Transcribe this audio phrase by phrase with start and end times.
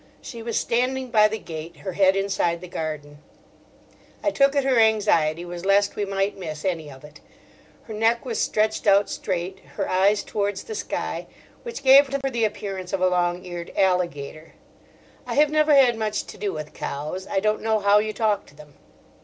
[0.19, 3.19] She was standing by the gate, her head inside the garden;
[4.23, 7.19] I took it her anxiety was lest we might miss any of it.
[7.83, 11.27] Her neck was stretched out straight, her eyes towards the sky;
[11.61, 14.55] which gave to her the appearance of a long eared alligator.
[15.27, 17.27] I have never had much to do with cows.
[17.27, 18.73] I don't know how you talk to them.